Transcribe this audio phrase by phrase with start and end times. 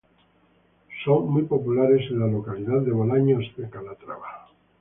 [1.05, 4.47] Son muy populares en la localidad de Bolaños de Calatrava.